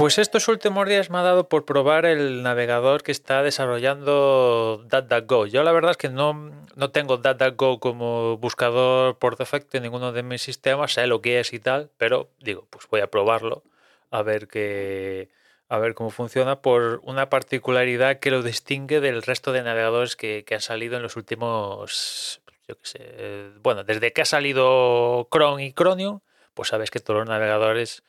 [0.00, 5.44] Pues estos últimos días me ha dado por probar el navegador que está desarrollando DuckDuckGo.
[5.44, 10.12] Yo la verdad es que no, no tengo DuckDuckGo como buscador por defecto en ninguno
[10.12, 13.62] de mis sistemas, sé lo que es y tal, pero digo, pues voy a probarlo
[14.10, 15.28] a ver qué,
[15.68, 20.44] a ver cómo funciona por una particularidad que lo distingue del resto de navegadores que,
[20.46, 25.66] que han salido en los últimos, yo qué sé, bueno, desde que ha salido Chrome
[25.66, 26.20] y Chromium,
[26.54, 28.02] pues sabes que todos los navegadores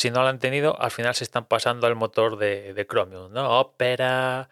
[0.00, 3.60] si no lo han tenido, al final se están pasando al motor de, Chromium, ¿no?
[3.60, 4.48] Opera,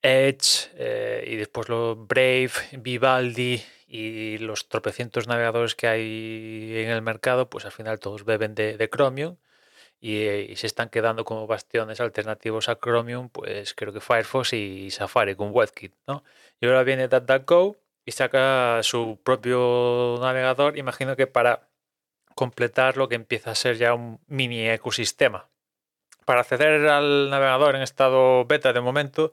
[0.00, 7.02] Edge eh, y después los Brave, Vivaldi y los tropecientos navegadores que hay en el
[7.02, 9.36] mercado, pues al final todos beben de, Chromium
[10.00, 15.36] y, se están quedando como bastiones alternativos a Chromium, pues creo que Firefox y Safari
[15.36, 16.24] con WebKit, ¿no?
[16.60, 17.76] Y ahora viene DuckDuckGo
[18.06, 21.65] y saca su propio navegador, imagino que para
[22.36, 25.48] completar lo que empieza a ser ya un mini ecosistema.
[26.26, 29.32] Para acceder al navegador en estado beta de momento,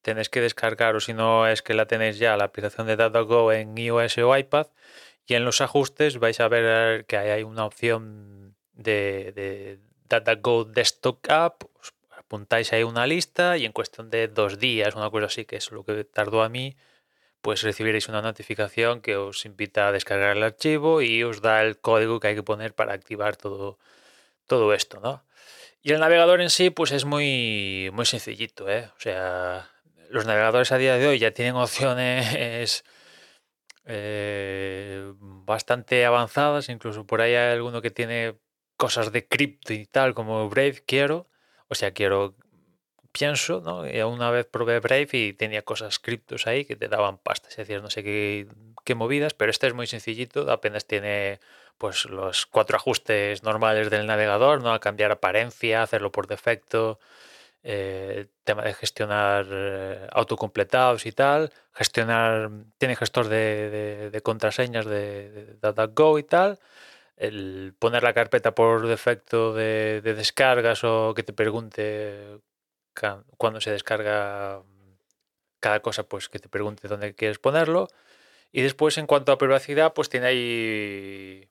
[0.00, 3.52] tenéis que descargar, o si no es que la tenéis ya, la aplicación de DataGo
[3.52, 4.68] en iOS o iPad.
[5.26, 11.18] Y en los ajustes vais a ver que hay una opción de, de DataGo Desktop
[11.28, 11.64] App.
[12.16, 15.70] Apuntáis ahí una lista y en cuestión de dos días, una cosa así, que es
[15.70, 16.76] lo que tardó a mí,
[17.46, 21.78] pues recibiréis una notificación que os invita a descargar el archivo y os da el
[21.78, 23.78] código que hay que poner para activar todo,
[24.48, 25.24] todo esto, ¿no?
[25.80, 28.90] Y el navegador en sí, pues es muy, muy sencillito, ¿eh?
[28.96, 29.70] O sea,
[30.10, 32.82] los navegadores a día de hoy ya tienen opciones
[33.84, 38.34] eh, bastante avanzadas, incluso por ahí hay alguno que tiene
[38.76, 41.28] cosas de cripto y tal, como Brave quiero,
[41.68, 42.34] o sea, quiero
[43.16, 43.88] pienso, ¿no?
[43.88, 47.56] Y una vez probé Brave y tenía cosas criptos ahí que te daban pasta, es
[47.56, 48.46] decir, no sé qué,
[48.84, 51.40] qué, movidas, pero este es muy sencillito, apenas tiene
[51.78, 54.72] pues los cuatro ajustes normales del navegador, ¿no?
[54.72, 56.98] A cambiar apariencia, hacerlo por defecto,
[57.62, 65.54] eh, tema de gestionar eh, autocompletados y tal, gestionar, tiene gestor de, contraseñas de, de
[65.60, 66.58] DataGo y tal,
[67.16, 72.40] el poner la carpeta por defecto de, de, descargas o que te pregunte
[73.36, 74.62] cuando se descarga
[75.60, 77.88] cada cosa, pues que te pregunte dónde quieres ponerlo.
[78.52, 81.48] Y después, en cuanto a privacidad, pues tiene ahí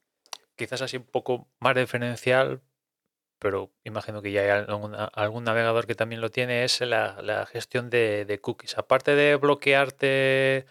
[0.56, 2.62] quizás así un poco más diferencial,
[3.40, 4.66] pero imagino que ya hay
[5.14, 8.78] algún, navegador que también lo tiene, es la, gestión de, cookies.
[8.78, 10.66] Aparte de bloquearte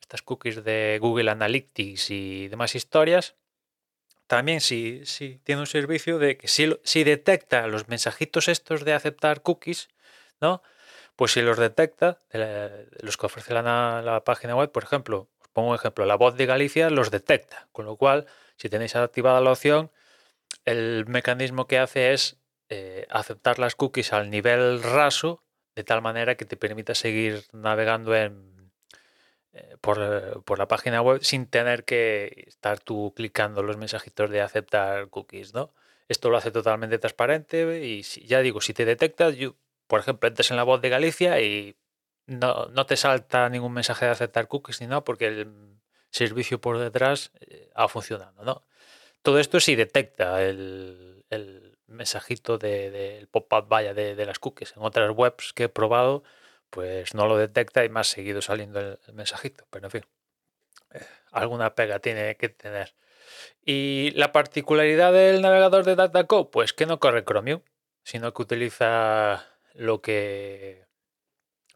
[0.00, 3.34] estas cookies de Google Analytics y demás historias,
[4.26, 8.92] también sí, sí tiene un servicio de que si, si detecta los mensajitos estos de
[8.94, 9.88] aceptar cookies,
[10.42, 10.62] ¿no?
[11.16, 12.18] Pues si los detecta,
[13.00, 16.46] los que ofrece la, página web, por ejemplo, os pongo un ejemplo, la voz de
[16.46, 18.26] Galicia los detecta, con lo cual,
[18.56, 19.90] si tenéis activada la opción,
[20.64, 22.38] el mecanismo que hace es
[22.68, 25.42] eh, aceptar las cookies al nivel raso,
[25.74, 28.52] de tal manera que te permita seguir navegando en,
[29.54, 35.08] eh, por, la página web sin tener que estar tú clicando los mensajitos de aceptar
[35.10, 35.74] cookies, ¿no?
[36.08, 39.54] Esto lo hace totalmente transparente y ya digo, si te detecta, yo,
[39.92, 41.76] por ejemplo, entres en la voz de Galicia y
[42.24, 45.52] no, te salta ningún mensaje de aceptar cookies ni nada porque el
[46.08, 48.64] servicio por detrás eh, ha funcionado, ¿no?
[49.20, 51.26] Todo esto sí detecta el,
[51.88, 54.72] mensajito del pop-up vaya de, las cookies.
[54.78, 56.24] En otras webs que he probado,
[56.70, 59.66] pues no lo detecta y más seguido saliendo el, mensajito.
[59.68, 60.06] Pero en fin,
[60.94, 62.94] eh, alguna pega tiene que tener.
[63.62, 67.60] Y la particularidad del navegador de DataCo, pues que no corre Chromium,
[68.04, 70.86] sino que utiliza lo que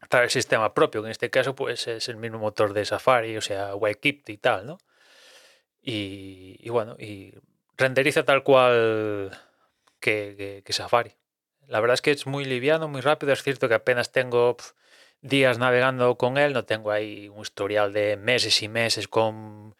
[0.09, 3.37] para el sistema propio, que en este caso pues es el mismo motor de Safari,
[3.37, 4.77] o sea, WebKit y tal, ¿no?
[5.81, 7.33] Y, bueno, y
[7.77, 9.31] renderiza tal cual
[10.01, 11.13] que, Safari.
[11.67, 13.31] La verdad es que es muy liviano, muy rápido.
[13.31, 14.57] Es cierto que apenas tengo
[15.21, 19.75] días navegando con él, no tengo ahí un historial de meses y meses con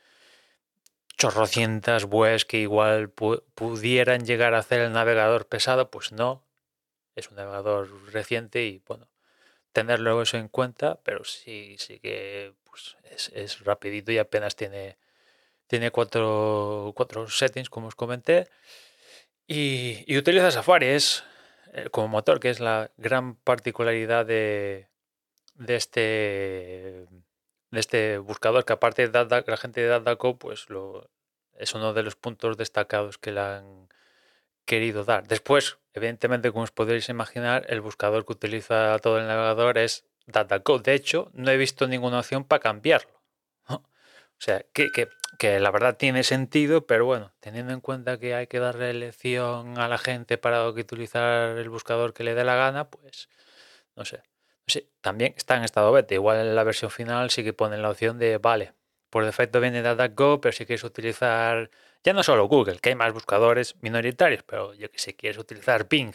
[1.17, 6.46] chorrocientas webs que igual pudieran llegar a hacer el navegador pesado, pues no
[7.17, 9.07] es un navegador reciente y bueno,
[9.73, 12.97] tenerlo eso en cuenta, pero sí, sí que pues,
[13.33, 14.97] es, rapidito y apenas tiene,
[15.67, 18.47] tiene cuatro, cuatro settings, como os comenté.
[19.47, 21.23] Y, utiliza Safari es,
[21.73, 24.87] eh, como motor, que es la gran particularidad de,
[25.55, 27.07] de este
[27.71, 31.09] de este buscador que aparte de la gente de DataCo pues lo,
[31.57, 33.86] es uno de los puntos destacados que le han
[34.67, 35.27] querido dar.
[35.27, 40.77] Después, evidentemente, como os podéis imaginar, el buscador que utiliza todo el navegador es DataCo.
[40.79, 43.17] De hecho, no he visto ninguna opción para cambiarlo.
[44.39, 44.91] O sea, que,
[45.39, 49.79] que, la verdad tiene sentido, pero bueno, teniendo en cuenta que hay que darle elección
[49.79, 53.29] a la gente para utilizar el buscador que le dé la gana, pues
[53.95, 54.21] no sé.
[54.67, 56.13] Sí, también está en estado beta.
[56.13, 58.73] Igual en la versión final sí que ponen la opción de, vale,
[59.17, 61.71] por defecto viene DataGo, pero si quieres utilizar
[62.03, 65.89] ya no solo Google, que hay más buscadores minoritarios, pero yo que sé, quieres utilizar
[65.89, 66.13] Bing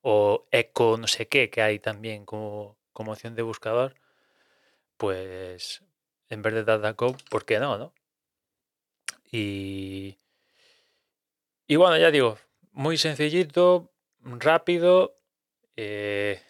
[0.00, 3.96] o Echo no sé qué, que hay también como, como opción de buscador,
[4.96, 5.82] pues
[6.30, 7.92] en vez de DataGo, ¿por qué no, no?
[9.30, 10.16] Y,
[11.66, 12.38] y bueno, ya digo,
[12.72, 13.92] muy sencillito,
[14.22, 15.18] rápido.
[15.76, 16.40] Eh,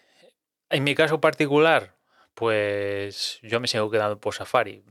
[0.69, 1.97] en mi caso particular,
[2.35, 4.85] pues yo me sigo quedando por Safari.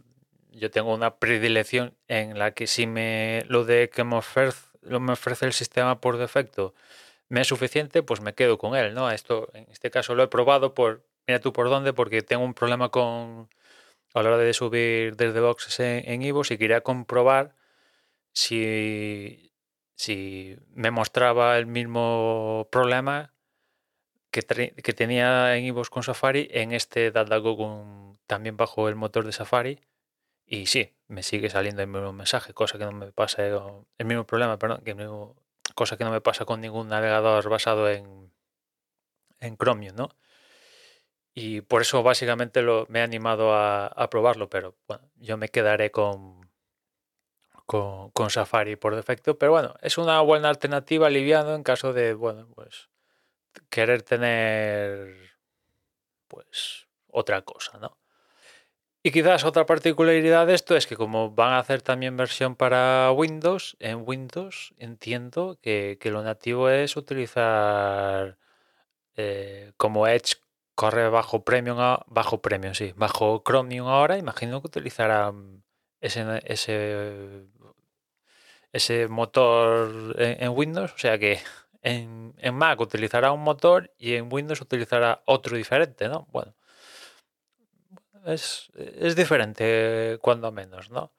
[0.59, 5.01] Yo tengo una predilección en la que si me lo de que me ofrece, lo
[5.01, 6.75] me ofrece el sistema por defecto
[7.29, 9.11] me es suficiente, pues me quedo con él, ¿no?
[9.11, 12.55] Esto, en este caso lo he probado por, mira tú por dónde, porque tengo un
[12.55, 13.49] problema con
[14.15, 17.55] a la hora de subir desde boxes en, en y quería comprobar
[18.33, 19.53] si,
[19.95, 23.35] si me mostraba el mismo problema
[24.31, 29.81] que, tenía en iVoox con Safari en este DataGo también bajo el motor de Safari.
[30.50, 34.25] Y sí, me sigue saliendo el mismo mensaje, cosa que no me pasa, el mismo
[34.25, 34.97] problema, perdón, que
[35.75, 38.33] cosa que no me pasa con ningún navegador basado en,
[39.41, 40.09] en Chromium, ¿no?
[41.35, 45.50] Y por eso básicamente lo, me he animado a, a probarlo, pero bueno, yo me
[45.50, 46.50] quedaré con,
[47.67, 49.39] con, con, Safari por defecto.
[49.39, 52.89] Pero bueno, es una buena alternativa liviano en caso de, bueno, pues
[53.71, 55.31] querer tener
[56.27, 57.99] pues otra cosa, ¿no?
[59.09, 63.11] Y quizás otra particularidad de esto es que como van a hacer también versión para
[63.11, 68.37] Windows, en Windows entiendo que, lo nativo es utilizar
[69.17, 70.35] eh, como Edge
[70.75, 75.33] corre bajo Premium, bajo Premium, sí, bajo Chromium ahora, imagino que utilizará
[76.03, 76.43] ese,
[78.75, 81.41] ese, motor en, Windows, o sea que
[81.81, 86.27] en, Mac utilizará un motor y en Windows utilizará otro diferente, ¿no?
[86.31, 86.55] Bueno,
[88.33, 91.13] es, es diferente cuando menos, ¿no?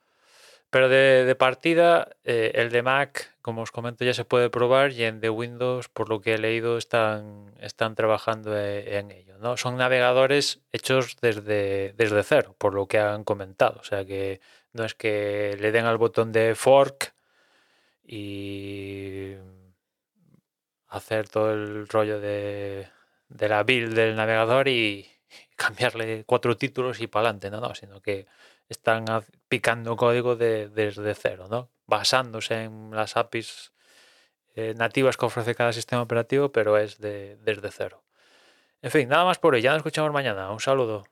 [0.69, 5.03] Pero de, partida, eh, el de Mac, como os comento, ya se puede probar y
[5.03, 9.39] en de Windows, por lo que he leído, están, están trabajando e, en ello.
[9.39, 9.57] ¿no?
[9.57, 13.79] Son navegadores hechos desde, desde cero, por lo que han comentado.
[13.79, 14.41] O sea que
[14.73, 17.13] no es que le den al botón de fork
[18.05, 19.33] y
[20.87, 22.89] hacer todo el rollo de,
[23.29, 25.09] de la build del navegador y
[25.55, 28.27] cambiarle cuatro títulos y para adelante, no, no, sino que
[28.67, 29.05] están
[29.47, 31.69] picando código de, desde cero, ¿no?
[31.89, 33.73] basándose en las APIs
[34.55, 38.03] eh, nativas que ofrece cada sistema operativo, pero es de, desde cero.
[38.81, 39.61] En fin, nada más por hoy.
[39.61, 40.51] Ya nos escuchamos mañana.
[40.51, 41.03] Un saludo.